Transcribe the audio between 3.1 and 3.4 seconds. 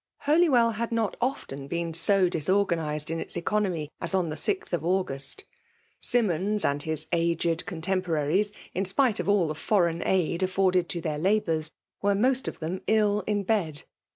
m its